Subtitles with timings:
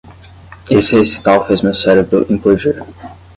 [0.67, 2.83] Esse recital fez meu cérebro implodir.